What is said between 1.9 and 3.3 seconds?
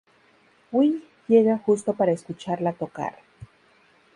para escucharla tocar.